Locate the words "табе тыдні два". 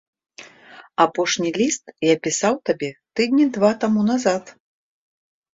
2.71-3.71